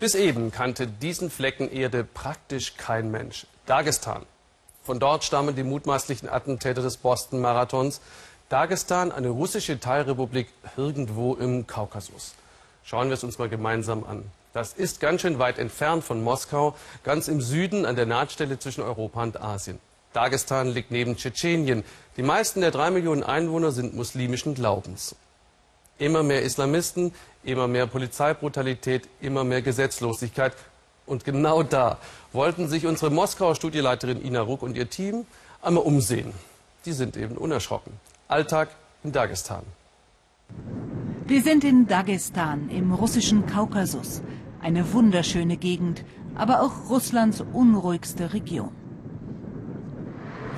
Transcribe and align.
Bis 0.00 0.14
eben 0.14 0.52
kannte 0.52 0.86
diesen 0.86 1.28
Flecken 1.28 1.70
Erde 1.72 2.04
praktisch 2.04 2.76
kein 2.76 3.10
Mensch. 3.10 3.46
Dagestan. 3.66 4.24
Von 4.84 5.00
dort 5.00 5.24
stammen 5.24 5.56
die 5.56 5.64
mutmaßlichen 5.64 6.28
Attentäter 6.28 6.82
des 6.82 6.98
Boston-Marathons. 6.98 8.00
Dagestan, 8.48 9.10
eine 9.10 9.28
russische 9.28 9.80
Teilrepublik 9.80 10.48
irgendwo 10.76 11.34
im 11.34 11.66
Kaukasus. 11.66 12.34
Schauen 12.84 13.08
wir 13.08 13.14
es 13.14 13.24
uns 13.24 13.38
mal 13.38 13.48
gemeinsam 13.48 14.04
an. 14.04 14.24
Das 14.52 14.72
ist 14.72 15.00
ganz 15.00 15.20
schön 15.20 15.40
weit 15.40 15.58
entfernt 15.58 16.04
von 16.04 16.22
Moskau, 16.22 16.76
ganz 17.02 17.26
im 17.26 17.40
Süden 17.40 17.84
an 17.84 17.96
der 17.96 18.06
Nahtstelle 18.06 18.58
zwischen 18.58 18.82
Europa 18.82 19.22
und 19.22 19.40
Asien. 19.40 19.80
Dagestan 20.12 20.68
liegt 20.68 20.90
neben 20.92 21.16
Tschetschenien. 21.16 21.84
Die 22.16 22.22
meisten 22.22 22.60
der 22.60 22.70
drei 22.70 22.90
Millionen 22.90 23.24
Einwohner 23.24 23.72
sind 23.72 23.94
muslimischen 23.94 24.54
Glaubens. 24.54 25.16
Immer 25.98 26.22
mehr 26.22 26.42
Islamisten, 26.42 27.12
immer 27.42 27.66
mehr 27.68 27.86
Polizeibrutalität, 27.86 29.08
immer 29.20 29.44
mehr 29.44 29.62
Gesetzlosigkeit. 29.62 30.54
Und 31.06 31.24
genau 31.24 31.62
da 31.62 31.98
wollten 32.32 32.68
sich 32.68 32.86
unsere 32.86 33.10
Moskauer 33.10 33.54
Studieleiterin 33.54 34.24
Ina 34.24 34.40
Ruck 34.40 34.62
und 34.62 34.76
ihr 34.76 34.88
Team 34.88 35.26
einmal 35.62 35.84
umsehen. 35.84 36.32
Die 36.84 36.92
sind 36.92 37.16
eben 37.16 37.36
unerschrocken. 37.36 37.92
Alltag 38.28 38.68
in 39.02 39.12
Dagestan. 39.12 39.62
Wir 41.26 41.42
sind 41.42 41.64
in 41.64 41.86
Dagestan 41.86 42.70
im 42.70 42.92
russischen 42.92 43.46
Kaukasus. 43.46 44.22
Eine 44.60 44.92
wunderschöne 44.92 45.56
Gegend, 45.56 46.04
aber 46.34 46.62
auch 46.62 46.88
Russlands 46.90 47.44
unruhigste 47.52 48.32
Region. 48.32 48.72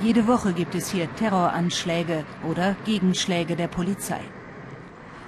Jede 0.03 0.27
Woche 0.27 0.53
gibt 0.53 0.73
es 0.75 0.89
hier 0.91 1.13
Terroranschläge 1.15 2.25
oder 2.49 2.75
Gegenschläge 2.85 3.55
der 3.55 3.67
Polizei. 3.67 4.21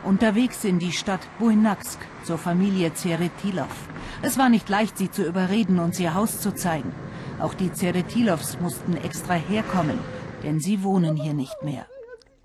Unterwegs 0.03 0.65
in 0.65 0.79
die 0.79 0.91
Stadt 0.91 1.21
Buinaksk 1.39 1.99
zur 2.25 2.37
Familie 2.37 2.93
Zeretilov. 2.93 3.73
Es 4.21 4.37
war 4.37 4.49
nicht 4.49 4.67
leicht, 4.67 4.97
sie 4.97 5.09
zu 5.09 5.23
überreden, 5.23 5.79
uns 5.79 5.99
ihr 5.99 6.13
Haus 6.13 6.41
zu 6.41 6.53
zeigen. 6.53 6.93
Auch 7.39 7.53
die 7.53 7.71
Zeretilovs 7.71 8.59
mussten 8.59 8.97
extra 8.97 9.35
herkommen, 9.35 9.97
denn 10.43 10.59
sie 10.59 10.83
wohnen 10.83 11.15
hier 11.15 11.33
nicht 11.33 11.63
mehr. 11.63 11.85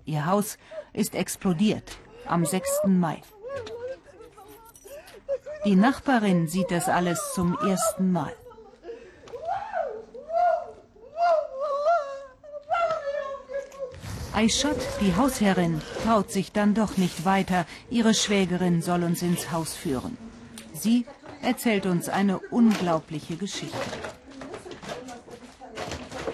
Ihr 0.05 0.25
Haus 0.25 0.57
ist 0.93 1.15
explodiert 1.15 1.97
am 2.25 2.45
6. 2.45 2.85
Mai. 2.87 3.21
Die 5.65 5.75
Nachbarin 5.75 6.47
sieht 6.47 6.71
das 6.71 6.87
alles 6.87 7.33
zum 7.33 7.57
ersten 7.57 8.13
Mal. 8.13 8.31
Aishat, 14.33 14.77
die 15.01 15.15
Hausherrin, 15.15 15.81
traut 16.03 16.31
sich 16.31 16.51
dann 16.51 16.73
doch 16.73 16.97
nicht 16.97 17.25
weiter. 17.25 17.65
Ihre 17.89 18.13
Schwägerin 18.13 18.81
soll 18.81 19.03
uns 19.03 19.21
ins 19.21 19.51
Haus 19.51 19.73
führen. 19.73 20.17
Sie 20.73 21.05
erzählt 21.41 21.85
uns 21.85 22.09
eine 22.09 22.39
unglaubliche 22.39 23.35
Geschichte. 23.35 23.77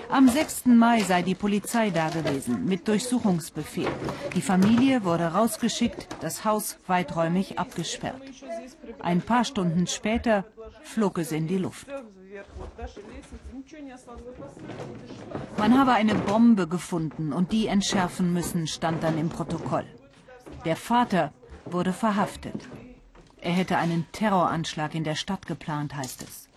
Am 0.09 0.29
6. 0.29 0.67
Mai 0.67 1.01
sei 1.01 1.23
die 1.23 1.35
Polizei 1.35 1.89
da 1.89 2.09
gewesen 2.09 2.65
mit 2.65 2.87
Durchsuchungsbefehl. 2.87 3.89
Die 4.35 4.41
Familie 4.41 5.03
wurde 5.03 5.25
rausgeschickt, 5.25 6.07
das 6.21 6.45
Haus 6.45 6.77
weiträumig 6.87 7.59
abgesperrt. 7.59 8.21
Ein 8.99 9.21
paar 9.21 9.43
Stunden 9.43 9.87
später 9.87 10.45
flog 10.83 11.17
es 11.17 11.31
in 11.31 11.47
die 11.47 11.57
Luft. 11.57 11.87
Man 15.57 15.77
habe 15.77 15.93
eine 15.93 16.15
Bombe 16.15 16.67
gefunden 16.67 17.33
und 17.33 17.51
die 17.51 17.67
entschärfen 17.67 18.31
müssen, 18.31 18.67
stand 18.67 19.01
dann 19.03 19.17
im 19.17 19.29
Protokoll. 19.29 19.85
Der 20.65 20.75
Vater 20.75 21.33
wurde 21.65 21.93
verhaftet. 21.93 22.67
Er 23.41 23.51
hätte 23.51 23.77
einen 23.77 24.05
Terroranschlag 24.11 24.93
in 24.95 25.03
der 25.03 25.15
Stadt 25.15 25.45
geplant, 25.47 25.95
heißt 25.95 26.23
es. 26.23 26.47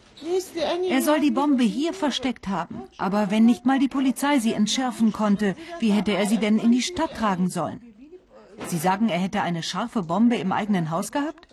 Er 0.88 1.02
soll 1.02 1.20
die 1.20 1.30
Bombe 1.30 1.62
hier 1.62 1.92
versteckt 1.92 2.48
haben. 2.48 2.82
Aber 2.98 3.30
wenn 3.30 3.46
nicht 3.46 3.64
mal 3.64 3.78
die 3.78 3.88
Polizei 3.88 4.38
sie 4.38 4.52
entschärfen 4.52 5.12
konnte, 5.12 5.54
wie 5.80 5.92
hätte 5.92 6.12
er 6.12 6.26
sie 6.26 6.38
denn 6.38 6.58
in 6.58 6.72
die 6.72 6.82
Stadt 6.82 7.14
tragen 7.14 7.48
sollen? 7.48 7.80
Sie 8.66 8.78
sagen, 8.78 9.08
er 9.08 9.18
hätte 9.18 9.42
eine 9.42 9.62
scharfe 9.62 10.02
Bombe 10.02 10.36
im 10.36 10.50
eigenen 10.50 10.90
Haus 10.90 11.12
gehabt? 11.12 11.46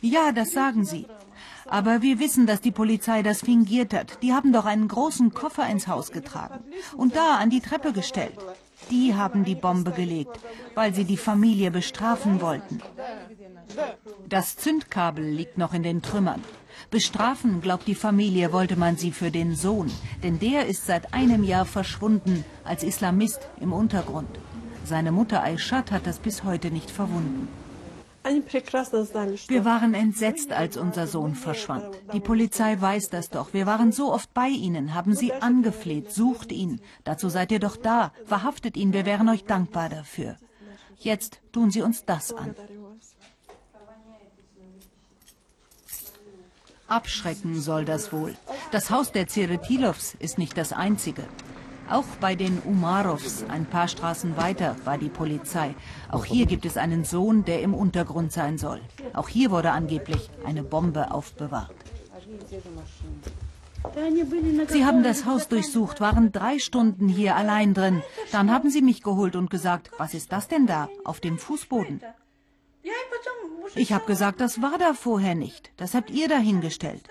Ja, 0.00 0.32
das 0.32 0.52
sagen 0.52 0.84
sie. 0.84 1.06
Aber 1.66 2.02
wir 2.02 2.18
wissen, 2.18 2.46
dass 2.46 2.60
die 2.60 2.70
Polizei 2.70 3.22
das 3.22 3.40
fingiert 3.40 3.94
hat. 3.94 4.22
Die 4.22 4.32
haben 4.32 4.52
doch 4.52 4.64
einen 4.64 4.88
großen 4.88 5.32
Koffer 5.32 5.68
ins 5.68 5.86
Haus 5.88 6.10
getragen 6.10 6.64
und 6.96 7.16
da 7.16 7.36
an 7.36 7.50
die 7.50 7.60
Treppe 7.60 7.92
gestellt. 7.92 8.38
Die 8.90 9.14
haben 9.14 9.44
die 9.44 9.54
Bombe 9.54 9.92
gelegt, 9.92 10.38
weil 10.74 10.92
sie 10.94 11.04
die 11.04 11.16
Familie 11.16 11.70
bestrafen 11.70 12.40
wollten. 12.40 12.80
Das 14.28 14.56
Zündkabel 14.56 15.24
liegt 15.24 15.56
noch 15.56 15.72
in 15.72 15.82
den 15.82 16.02
Trümmern. 16.02 16.42
Bestrafen, 16.90 17.60
glaubt 17.60 17.86
die 17.86 17.94
Familie, 17.94 18.52
wollte 18.52 18.76
man 18.76 18.96
sie 18.96 19.12
für 19.12 19.30
den 19.30 19.54
Sohn, 19.54 19.90
denn 20.22 20.38
der 20.38 20.66
ist 20.66 20.86
seit 20.86 21.14
einem 21.14 21.44
Jahr 21.44 21.64
verschwunden 21.64 22.44
als 22.64 22.82
Islamist 22.82 23.48
im 23.60 23.72
Untergrund. 23.72 24.38
Seine 24.84 25.12
Mutter 25.12 25.42
Aishat 25.42 25.92
hat 25.92 26.06
das 26.06 26.18
bis 26.18 26.42
heute 26.42 26.70
nicht 26.70 26.90
verwunden. 26.90 27.48
Wir 28.24 29.64
waren 29.64 29.94
entsetzt, 29.94 30.52
als 30.52 30.76
unser 30.76 31.06
Sohn 31.06 31.34
verschwand. 31.34 31.98
Die 32.12 32.20
Polizei 32.20 32.80
weiß 32.80 33.08
das 33.10 33.30
doch. 33.30 33.52
Wir 33.52 33.66
waren 33.66 33.90
so 33.90 34.12
oft 34.12 34.32
bei 34.32 34.48
Ihnen, 34.48 34.94
haben 34.94 35.14
Sie 35.14 35.32
angefleht, 35.32 36.12
sucht 36.12 36.52
ihn. 36.52 36.80
Dazu 37.04 37.28
seid 37.28 37.50
ihr 37.50 37.58
doch 37.58 37.76
da. 37.76 38.12
Verhaftet 38.24 38.76
ihn, 38.76 38.92
wir 38.92 39.06
wären 39.06 39.28
euch 39.28 39.44
dankbar 39.44 39.88
dafür. 39.88 40.36
Jetzt 40.98 41.40
tun 41.52 41.70
Sie 41.70 41.82
uns 41.82 42.04
das 42.04 42.32
an. 42.32 42.54
Abschrecken 46.86 47.60
soll 47.60 47.84
das 47.84 48.12
wohl. 48.12 48.34
Das 48.70 48.90
Haus 48.90 49.12
der 49.12 49.26
Zeretilovs 49.26 50.14
ist 50.18 50.38
nicht 50.38 50.56
das 50.56 50.72
einzige. 50.72 51.24
Auch 51.92 52.06
bei 52.22 52.34
den 52.34 52.58
Umarovs, 52.64 53.44
ein 53.48 53.66
paar 53.66 53.86
Straßen 53.86 54.38
weiter, 54.38 54.76
war 54.84 54.96
die 54.96 55.10
Polizei. 55.10 55.74
Auch 56.10 56.24
hier 56.24 56.46
gibt 56.46 56.64
es 56.64 56.78
einen 56.78 57.04
Sohn, 57.04 57.44
der 57.44 57.60
im 57.60 57.74
Untergrund 57.74 58.32
sein 58.32 58.56
soll. 58.56 58.80
Auch 59.12 59.28
hier 59.28 59.50
wurde 59.50 59.72
angeblich 59.72 60.30
eine 60.42 60.62
Bombe 60.62 61.10
aufbewahrt. 61.10 61.74
Sie 64.68 64.86
haben 64.86 65.02
das 65.02 65.26
Haus 65.26 65.48
durchsucht, 65.48 66.00
waren 66.00 66.32
drei 66.32 66.58
Stunden 66.58 67.08
hier 67.08 67.36
allein 67.36 67.74
drin. 67.74 68.02
Dann 68.30 68.50
haben 68.50 68.70
Sie 68.70 68.80
mich 68.80 69.02
geholt 69.02 69.36
und 69.36 69.50
gesagt, 69.50 69.90
was 69.98 70.14
ist 70.14 70.32
das 70.32 70.48
denn 70.48 70.66
da 70.66 70.88
auf 71.04 71.20
dem 71.20 71.36
Fußboden? 71.36 72.00
Ich 73.74 73.92
habe 73.92 74.06
gesagt, 74.06 74.40
das 74.40 74.62
war 74.62 74.78
da 74.78 74.94
vorher 74.94 75.34
nicht. 75.34 75.70
Das 75.76 75.92
habt 75.92 76.10
ihr 76.10 76.28
dahingestellt. 76.28 77.02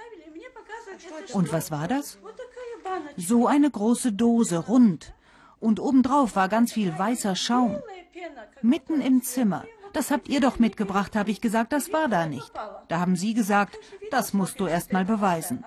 Und 1.34 1.53
was 1.53 1.69
war 1.69 1.88
das? 1.88 2.18
So 3.18 3.47
eine 3.47 3.69
große 3.69 4.13
Dose, 4.13 4.57
rund. 4.57 5.13
Und 5.59 5.79
obendrauf 5.79 6.35
war 6.35 6.50
ganz 6.50 6.74
viel 6.74 6.97
weißer 6.97 7.35
Schaum. 7.35 7.78
Mitten 8.62 9.02
im 9.02 9.22
Zimmer. 9.22 9.66
Das 9.94 10.09
habt 10.09 10.29
ihr 10.29 10.40
doch 10.40 10.57
mitgebracht, 10.59 11.16
habe 11.16 11.31
ich 11.31 11.41
gesagt, 11.41 11.74
das 11.74 11.91
war 11.91 12.07
da 12.07 12.25
nicht. 12.25 12.51
Da 12.88 13.00
haben 13.00 13.16
Sie 13.16 13.34
gesagt, 13.34 13.78
das 14.09 14.34
musst 14.34 14.59
du 14.59 14.66
erst 14.66 14.94
mal 14.94 15.06
beweisen. 15.06 15.63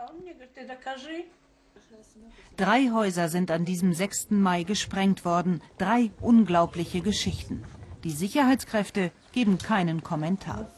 Drei 2.56 2.90
Häuser 2.90 3.28
sind 3.28 3.50
an 3.50 3.64
diesem 3.64 3.92
6. 3.92 4.30
Mai 4.30 4.62
gesprengt 4.62 5.24
worden. 5.24 5.60
Drei 5.76 6.10
unglaubliche 6.20 7.00
Geschichten. 7.00 7.64
Die 8.04 8.12
Sicherheitskräfte 8.12 9.10
geben 9.32 9.58
keinen 9.58 10.02
Kommentar. 10.02 10.68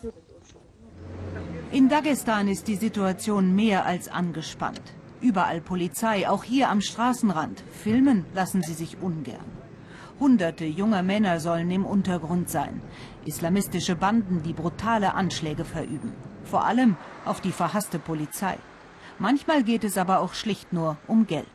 In 1.73 1.89
Dagestan 1.89 2.49
ist 2.49 2.69
die 2.69 2.77
Situation 2.77 3.55
mehr 3.55 3.85
als 3.85 4.09
angespannt. 4.09 4.81
Überall 5.21 5.61
Polizei, 5.61 6.29
auch 6.29 6.45
hier 6.45 6.69
am 6.69 6.81
Straßenrand. 6.81 7.63
Filmen 7.73 8.27
lassen 8.35 8.63
sie 8.63 8.75
sich 8.75 8.99
ungern. 9.01 9.45
Hunderte 10.21 10.65
junger 10.65 11.03
Männer 11.03 11.41
sollen 11.41 11.71
im 11.71 11.85
Untergrund 11.85 12.49
sein. 12.49 12.81
Islamistische 13.25 13.97
Banden, 13.97 14.43
die 14.43 14.53
brutale 14.53 15.15
Anschläge 15.15 15.65
verüben. 15.65 16.13
Vor 16.45 16.65
allem 16.65 16.97
auf 17.25 17.41
die 17.41 17.53
verhasste 17.53 17.99
Polizei. 17.99 18.57
Manchmal 19.19 19.63
geht 19.63 19.85
es 19.85 19.99
aber 19.99 20.21
auch 20.21 20.35
schlicht 20.35 20.73
nur 20.73 20.97
um 21.07 21.27
Geld. 21.27 21.47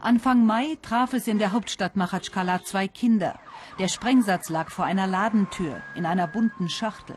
Anfang 0.00 0.46
Mai 0.46 0.78
traf 0.82 1.12
es 1.12 1.28
in 1.28 1.38
der 1.38 1.52
Hauptstadt 1.52 1.94
Machatschkala 1.94 2.62
zwei 2.64 2.88
Kinder. 2.88 3.38
Der 3.78 3.88
Sprengsatz 3.88 4.48
lag 4.48 4.70
vor 4.70 4.84
einer 4.84 5.06
Ladentür 5.06 5.82
in 5.94 6.06
einer 6.06 6.26
bunten 6.26 6.68
Schachtel. 6.68 7.16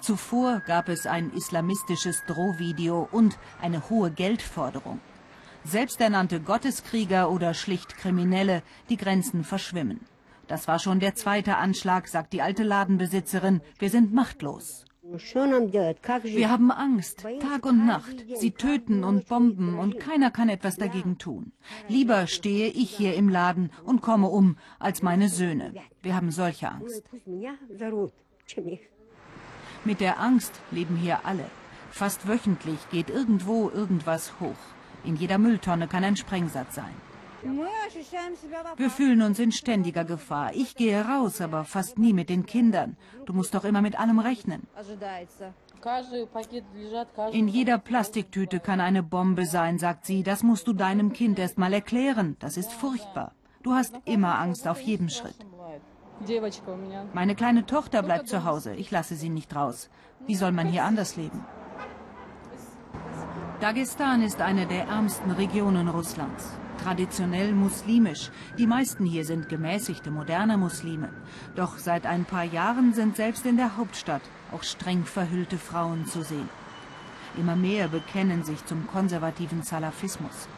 Zuvor 0.00 0.60
gab 0.66 0.88
es 0.88 1.06
ein 1.06 1.32
islamistisches 1.32 2.22
Drohvideo 2.26 3.08
und 3.10 3.38
eine 3.60 3.90
hohe 3.90 4.10
Geldforderung. 4.10 5.00
Selbsternannte 5.64 6.40
Gotteskrieger 6.40 7.30
oder 7.30 7.52
schlicht 7.52 7.96
Kriminelle, 7.96 8.62
die 8.88 8.96
Grenzen 8.96 9.44
verschwimmen. 9.44 10.00
Das 10.46 10.66
war 10.66 10.78
schon 10.78 11.00
der 11.00 11.14
zweite 11.14 11.56
Anschlag, 11.56 12.08
sagt 12.08 12.32
die 12.32 12.42
alte 12.42 12.62
Ladenbesitzerin. 12.62 13.60
Wir 13.78 13.90
sind 13.90 14.14
machtlos. 14.14 14.86
Wir 15.02 16.50
haben 16.50 16.70
Angst, 16.70 17.26
Tag 17.40 17.64
und 17.64 17.86
Nacht. 17.86 18.26
Sie 18.34 18.50
töten 18.50 19.04
und 19.04 19.26
bomben 19.28 19.78
und 19.78 19.98
keiner 19.98 20.30
kann 20.30 20.48
etwas 20.48 20.76
dagegen 20.76 21.18
tun. 21.18 21.52
Lieber 21.88 22.26
stehe 22.26 22.68
ich 22.68 22.90
hier 22.90 23.14
im 23.14 23.28
Laden 23.28 23.70
und 23.84 24.02
komme 24.02 24.28
um 24.28 24.56
als 24.78 25.02
meine 25.02 25.28
Söhne. 25.28 25.72
Wir 26.02 26.14
haben 26.14 26.30
solche 26.30 26.70
Angst. 26.70 27.04
Mit 29.84 30.00
der 30.00 30.20
Angst 30.20 30.52
leben 30.70 30.96
hier 30.96 31.24
alle. 31.24 31.44
Fast 31.90 32.28
wöchentlich 32.28 32.78
geht 32.90 33.10
irgendwo 33.10 33.70
irgendwas 33.70 34.32
hoch. 34.40 34.62
In 35.04 35.16
jeder 35.16 35.38
Mülltonne 35.38 35.88
kann 35.88 36.04
ein 36.04 36.16
Sprengsatz 36.16 36.74
sein. 36.74 36.94
Wir 38.76 38.90
fühlen 38.90 39.22
uns 39.22 39.38
in 39.38 39.52
ständiger 39.52 40.04
Gefahr. 40.04 40.52
Ich 40.54 40.74
gehe 40.74 41.00
raus, 41.04 41.40
aber 41.40 41.64
fast 41.64 41.98
nie 41.98 42.12
mit 42.12 42.28
den 42.28 42.46
Kindern. 42.46 42.96
Du 43.26 43.32
musst 43.32 43.54
doch 43.54 43.64
immer 43.64 43.80
mit 43.80 43.98
allem 43.98 44.18
rechnen. 44.18 44.66
In 47.32 47.48
jeder 47.48 47.78
Plastiktüte 47.78 48.58
kann 48.58 48.80
eine 48.80 49.04
Bombe 49.04 49.46
sein, 49.46 49.78
sagt 49.78 50.06
sie. 50.06 50.24
Das 50.24 50.42
musst 50.42 50.66
du 50.66 50.72
deinem 50.72 51.12
Kind 51.12 51.38
erst 51.38 51.58
mal 51.58 51.72
erklären. 51.72 52.36
Das 52.40 52.56
ist 52.56 52.72
furchtbar. 52.72 53.32
Du 53.62 53.72
hast 53.72 53.94
immer 54.04 54.38
Angst 54.40 54.66
auf 54.66 54.80
jedem 54.80 55.08
Schritt. 55.08 55.36
Meine 57.12 57.34
kleine 57.34 57.66
Tochter 57.66 58.02
bleibt 58.02 58.28
zu 58.28 58.44
Hause. 58.44 58.74
Ich 58.74 58.90
lasse 58.90 59.14
sie 59.14 59.28
nicht 59.28 59.54
raus. 59.54 59.88
Wie 60.26 60.34
soll 60.34 60.52
man 60.52 60.66
hier 60.68 60.84
anders 60.84 61.16
leben? 61.16 61.44
Dagestan 63.60 64.22
ist 64.22 64.40
eine 64.40 64.66
der 64.66 64.86
ärmsten 64.86 65.30
Regionen 65.32 65.88
Russlands. 65.88 66.52
Traditionell 66.82 67.52
muslimisch. 67.52 68.30
Die 68.56 68.66
meisten 68.66 69.04
hier 69.04 69.24
sind 69.24 69.48
gemäßigte, 69.48 70.10
moderne 70.10 70.56
Muslime. 70.56 71.10
Doch 71.56 71.78
seit 71.78 72.06
ein 72.06 72.24
paar 72.24 72.44
Jahren 72.44 72.92
sind 72.92 73.16
selbst 73.16 73.44
in 73.46 73.56
der 73.56 73.76
Hauptstadt 73.76 74.22
auch 74.52 74.62
streng 74.62 75.04
verhüllte 75.04 75.58
Frauen 75.58 76.06
zu 76.06 76.22
sehen. 76.22 76.48
Immer 77.36 77.56
mehr 77.56 77.88
bekennen 77.88 78.44
sich 78.44 78.64
zum 78.64 78.86
konservativen 78.86 79.62
Salafismus. 79.62 80.48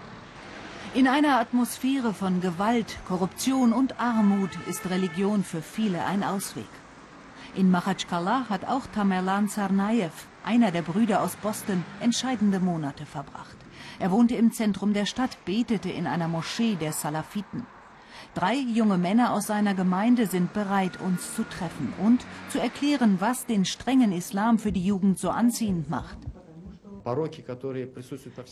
In 0.93 1.07
einer 1.07 1.39
Atmosphäre 1.39 2.13
von 2.13 2.41
Gewalt, 2.41 2.99
Korruption 3.07 3.73
und 3.73 4.01
Armut 4.01 4.51
ist 4.67 4.91
Religion 4.91 5.45
für 5.45 5.63
viele 5.63 6.05
ein 6.05 6.25
Ausweg. 6.25 6.67
In 7.55 7.71
Makhachkala 7.71 8.47
hat 8.51 8.65
auch 8.65 8.89
Tamerlan 8.93 9.47
Tsarnaev, 9.49 10.27
einer 10.45 10.73
der 10.73 10.83
Brüder 10.83 11.23
aus 11.23 11.37
Boston, 11.37 11.85
entscheidende 12.01 12.59
Monate 12.59 13.07
verbracht. 13.07 13.57
Er 14.01 14.11
wohnte 14.11 14.35
im 14.35 14.51
Zentrum 14.51 14.93
der 14.93 15.07
Stadt, 15.07 15.45
betete 15.45 15.91
in 15.91 16.09
einer 16.09 16.27
Moschee 16.27 16.75
der 16.75 16.93
Salafiten. 16.93 17.67
Drei 18.35 18.57
junge 18.57 18.99
Männer 18.99 19.33
aus 19.33 19.47
seiner 19.47 19.75
Gemeinde 19.75 20.27
sind 20.27 20.53
bereit, 20.53 21.01
uns 21.01 21.37
zu 21.37 21.45
treffen 21.45 21.93
und 22.05 22.27
zu 22.49 22.59
erklären, 22.59 23.19
was 23.21 23.47
den 23.47 23.65
strengen 23.65 24.11
Islam 24.11 24.59
für 24.59 24.73
die 24.73 24.85
Jugend 24.85 25.21
so 25.21 25.31
anziehend 25.31 25.89
macht. 25.89 26.19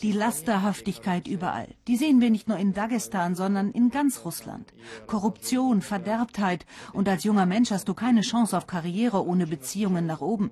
Die 0.01 0.11
Lasterhaftigkeit 0.11 1.27
überall, 1.27 1.67
die 1.87 1.97
sehen 1.97 2.21
wir 2.21 2.29
nicht 2.29 2.47
nur 2.47 2.57
in 2.57 2.73
Dagestan, 2.73 3.35
sondern 3.35 3.71
in 3.71 3.89
ganz 3.89 4.25
Russland. 4.25 4.73
Korruption, 5.07 5.81
Verderbtheit 5.81 6.65
und 6.93 7.07
als 7.07 7.23
junger 7.23 7.45
Mensch 7.45 7.71
hast 7.71 7.87
du 7.87 7.93
keine 7.93 8.21
Chance 8.21 8.57
auf 8.57 8.67
Karriere 8.67 9.25
ohne 9.25 9.47
Beziehungen 9.47 10.05
nach 10.05 10.21
oben. 10.21 10.51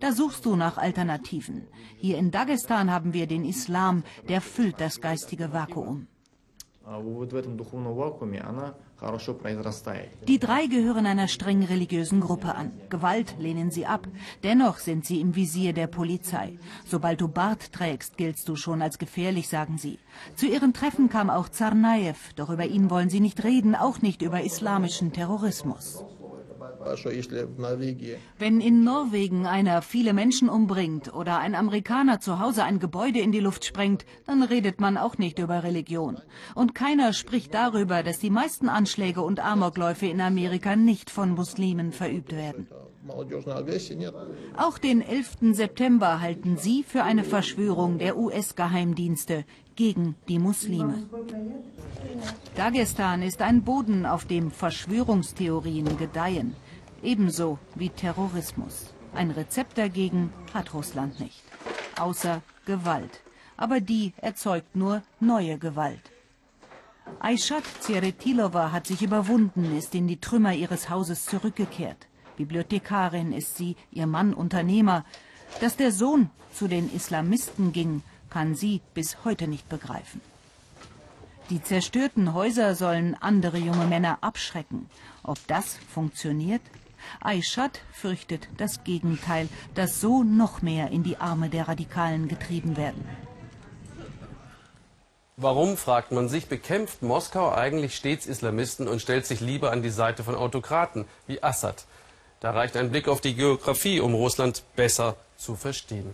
Da 0.00 0.12
suchst 0.12 0.44
du 0.44 0.56
nach 0.56 0.78
Alternativen. 0.78 1.68
Hier 1.96 2.18
in 2.18 2.32
Dagestan 2.32 2.90
haben 2.90 3.12
wir 3.12 3.28
den 3.28 3.44
Islam, 3.44 4.02
der 4.28 4.40
füllt 4.40 4.80
das 4.80 5.00
geistige 5.00 5.52
Vakuum. 5.52 6.08
Die 10.28 10.38
drei 10.38 10.66
gehören 10.66 11.06
einer 11.06 11.28
streng 11.28 11.64
religiösen 11.64 12.20
Gruppe 12.20 12.54
an. 12.54 12.72
Gewalt 12.88 13.34
lehnen 13.38 13.70
sie 13.70 13.86
ab. 13.86 14.06
Dennoch 14.44 14.78
sind 14.78 15.04
sie 15.04 15.20
im 15.20 15.34
Visier 15.34 15.72
der 15.72 15.88
Polizei. 15.88 16.58
Sobald 16.86 17.20
du 17.20 17.28
Bart 17.28 17.72
trägst, 17.72 18.16
giltst 18.16 18.48
du 18.48 18.56
schon 18.56 18.80
als 18.80 18.98
gefährlich, 18.98 19.48
sagen 19.48 19.76
sie. 19.76 19.98
Zu 20.36 20.46
ihren 20.46 20.72
Treffen 20.72 21.08
kam 21.08 21.30
auch 21.30 21.48
Zarnaev, 21.48 22.32
doch 22.36 22.50
über 22.50 22.66
ihn 22.66 22.90
wollen 22.90 23.10
sie 23.10 23.20
nicht 23.20 23.42
reden, 23.42 23.74
auch 23.74 24.02
nicht 24.02 24.22
über 24.22 24.42
islamischen 24.42 25.12
Terrorismus. 25.12 26.04
Wenn 28.38 28.60
in 28.60 28.84
Norwegen 28.84 29.46
einer 29.46 29.82
viele 29.82 30.12
Menschen 30.12 30.48
umbringt 30.48 31.12
oder 31.14 31.38
ein 31.38 31.54
Amerikaner 31.54 32.20
zu 32.20 32.38
Hause 32.38 32.64
ein 32.64 32.78
Gebäude 32.78 33.20
in 33.20 33.32
die 33.32 33.40
Luft 33.40 33.64
sprengt, 33.64 34.04
dann 34.26 34.42
redet 34.42 34.80
man 34.80 34.96
auch 34.96 35.18
nicht 35.18 35.38
über 35.38 35.62
Religion. 35.62 36.20
Und 36.54 36.74
keiner 36.74 37.12
spricht 37.12 37.54
darüber, 37.54 38.02
dass 38.02 38.18
die 38.18 38.30
meisten 38.30 38.68
Anschläge 38.68 39.22
und 39.22 39.40
Amokläufe 39.40 40.06
in 40.06 40.20
Amerika 40.20 40.76
nicht 40.76 41.10
von 41.10 41.30
Muslimen 41.32 41.92
verübt 41.92 42.32
werden. 42.32 42.68
Auch 44.56 44.78
den 44.78 45.02
11. 45.02 45.54
September 45.54 46.20
halten 46.20 46.56
sie 46.56 46.84
für 46.84 47.02
eine 47.02 47.24
Verschwörung 47.24 47.98
der 47.98 48.16
US-Geheimdienste 48.16 49.44
gegen 49.74 50.14
die 50.28 50.38
Muslime. 50.38 51.08
Dagestan 52.54 53.22
ist 53.22 53.42
ein 53.42 53.64
Boden, 53.64 54.06
auf 54.06 54.24
dem 54.24 54.50
Verschwörungstheorien 54.52 55.96
gedeihen 55.96 56.54
ebenso 57.02 57.58
wie 57.74 57.90
Terrorismus. 57.90 58.92
Ein 59.14 59.30
Rezept 59.30 59.76
dagegen 59.76 60.32
hat 60.54 60.72
Russland 60.72 61.20
nicht, 61.20 61.42
außer 61.98 62.42
Gewalt. 62.64 63.20
Aber 63.56 63.80
die 63.80 64.14
erzeugt 64.16 64.74
nur 64.74 65.02
neue 65.20 65.58
Gewalt. 65.58 66.10
Aishat 67.20 67.64
Zeretilova 67.80 68.72
hat 68.72 68.86
sich 68.86 69.02
überwunden, 69.02 69.76
ist 69.76 69.94
in 69.94 70.08
die 70.08 70.20
Trümmer 70.20 70.54
ihres 70.54 70.88
Hauses 70.88 71.26
zurückgekehrt. 71.26 72.06
Bibliothekarin 72.36 73.32
ist 73.32 73.56
sie, 73.56 73.76
ihr 73.90 74.06
Mann 74.06 74.34
Unternehmer. 74.34 75.04
Dass 75.60 75.76
der 75.76 75.92
Sohn 75.92 76.30
zu 76.52 76.66
den 76.68 76.92
Islamisten 76.92 77.72
ging, 77.72 78.02
kann 78.30 78.54
sie 78.54 78.80
bis 78.94 79.24
heute 79.24 79.46
nicht 79.46 79.68
begreifen. 79.68 80.20
Die 81.50 81.62
zerstörten 81.62 82.32
Häuser 82.32 82.74
sollen 82.74 83.14
andere 83.20 83.58
junge 83.58 83.84
Männer 83.84 84.18
abschrecken. 84.22 84.88
Ob 85.22 85.38
das 85.48 85.76
funktioniert? 85.92 86.62
Aishat 87.20 87.80
fürchtet 87.92 88.48
das 88.56 88.84
Gegenteil, 88.84 89.48
dass 89.74 90.00
so 90.00 90.22
noch 90.22 90.62
mehr 90.62 90.90
in 90.90 91.02
die 91.02 91.18
Arme 91.18 91.48
der 91.48 91.68
Radikalen 91.68 92.28
getrieben 92.28 92.76
werden. 92.76 93.04
Warum, 95.36 95.76
fragt 95.76 96.12
man 96.12 96.28
sich, 96.28 96.46
bekämpft 96.46 97.02
Moskau 97.02 97.52
eigentlich 97.52 97.96
stets 97.96 98.26
Islamisten 98.26 98.86
und 98.86 99.00
stellt 99.00 99.26
sich 99.26 99.40
lieber 99.40 99.72
an 99.72 99.82
die 99.82 99.90
Seite 99.90 100.22
von 100.22 100.34
Autokraten 100.34 101.06
wie 101.26 101.42
Assad? 101.42 101.86
Da 102.40 102.50
reicht 102.50 102.76
ein 102.76 102.90
Blick 102.90 103.08
auf 103.08 103.20
die 103.20 103.34
Geografie, 103.34 104.00
um 104.00 104.14
Russland 104.14 104.62
besser 104.76 105.16
zu 105.36 105.56
verstehen. 105.56 106.12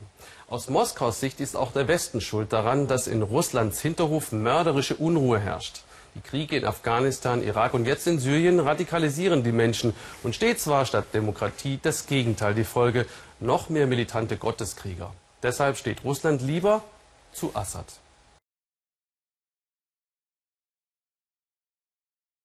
Aus 0.48 0.68
Moskaus 0.68 1.20
Sicht 1.20 1.40
ist 1.40 1.56
auch 1.56 1.72
der 1.72 1.88
Westen 1.88 2.20
schuld 2.20 2.52
daran, 2.52 2.86
dass 2.86 3.06
in 3.06 3.22
Russlands 3.22 3.80
Hinterhof 3.80 4.32
mörderische 4.32 4.96
Unruhe 4.96 5.38
herrscht. 5.40 5.82
Die 6.18 6.28
Kriege 6.28 6.56
in 6.56 6.64
Afghanistan, 6.64 7.44
Irak 7.44 7.74
und 7.74 7.86
jetzt 7.86 8.08
in 8.08 8.18
Syrien 8.18 8.58
radikalisieren 8.58 9.44
die 9.44 9.52
Menschen. 9.52 9.94
Und 10.24 10.34
stets 10.34 10.66
war 10.66 10.84
statt 10.84 11.06
Demokratie 11.14 11.78
das 11.80 12.06
Gegenteil 12.06 12.54
die 12.54 12.64
Folge. 12.64 13.06
Noch 13.38 13.68
mehr 13.68 13.86
militante 13.86 14.36
Gotteskrieger. 14.36 15.12
Deshalb 15.44 15.76
steht 15.76 16.02
Russland 16.02 16.42
lieber 16.42 16.82
zu 17.32 17.52
Assad. 17.54 17.84